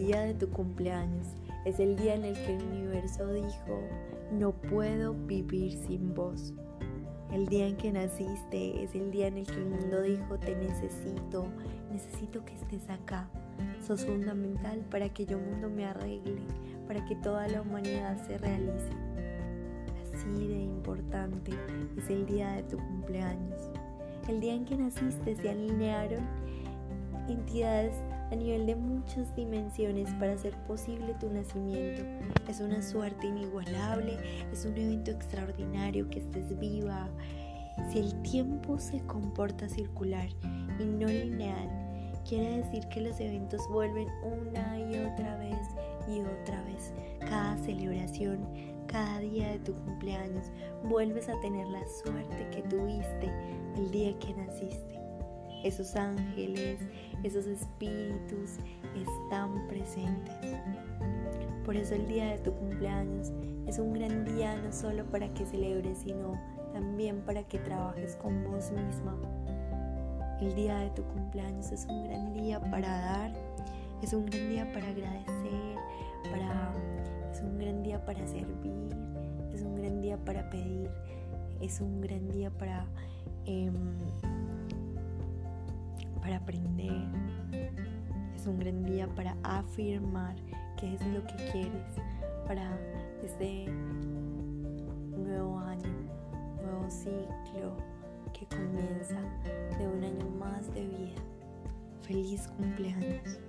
[0.00, 1.26] día de tu cumpleaños
[1.66, 3.80] es el día en el que el universo dijo,
[4.32, 6.54] no puedo vivir sin vos.
[7.30, 10.56] El día en que naciste es el día en el que el mundo dijo, te
[10.56, 11.46] necesito,
[11.92, 13.28] necesito que estés acá.
[13.86, 16.40] Sos fundamental para que yo mundo me arregle,
[16.88, 18.90] para que toda la humanidad se realice.
[20.14, 21.52] Así de importante
[21.98, 23.70] es el día de tu cumpleaños.
[24.28, 26.26] El día en que naciste se alinearon
[27.28, 27.94] entidades
[28.30, 32.02] a nivel de muchas dimensiones para hacer posible tu nacimiento.
[32.48, 34.18] Es una suerte inigualable,
[34.52, 37.08] es un evento extraordinario que estés viva.
[37.90, 40.28] Si el tiempo se comporta circular
[40.78, 41.68] y no lineal,
[42.28, 45.58] quiere decir que los eventos vuelven una y otra vez
[46.08, 46.92] y otra vez.
[47.20, 48.46] Cada celebración,
[48.86, 50.52] cada día de tu cumpleaños,
[50.84, 53.30] vuelves a tener la suerte que tuviste
[53.76, 54.99] el día que naciste.
[55.62, 56.80] Esos ángeles,
[57.22, 58.56] esos espíritus
[58.96, 60.56] están presentes.
[61.64, 63.30] Por eso el día de tu cumpleaños
[63.66, 66.40] es un gran día no solo para que celebres, sino
[66.72, 69.16] también para que trabajes con vos misma.
[70.40, 73.32] El día de tu cumpleaños es un gran día para dar,
[74.02, 75.76] es un gran día para agradecer,
[76.30, 76.72] para,
[77.30, 78.96] es un gran día para servir,
[79.52, 80.90] es un gran día para pedir,
[81.60, 82.86] es un gran día para...
[83.44, 83.74] Em,
[86.30, 87.08] para aprender.
[88.36, 90.36] Es un gran día para afirmar
[90.78, 91.96] qué es lo que quieres
[92.46, 92.78] para
[93.24, 93.66] este
[95.16, 95.90] nuevo año,
[96.62, 97.76] nuevo ciclo
[98.32, 99.20] que comienza
[99.76, 101.20] de un año más de vida.
[102.02, 103.40] Feliz cumpleaños.